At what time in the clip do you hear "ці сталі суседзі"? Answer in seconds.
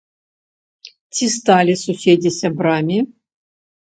1.17-2.31